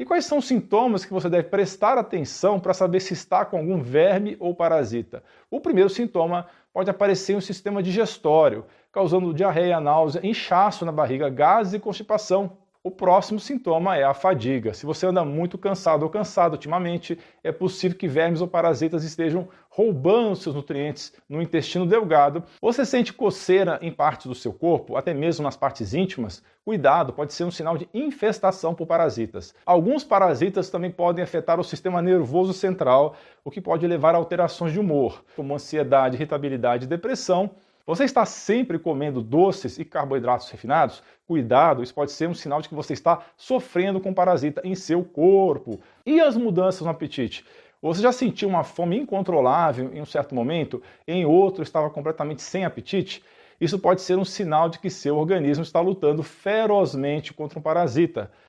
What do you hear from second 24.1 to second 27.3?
do seu corpo, até mesmo nas partes íntimas? Cuidado,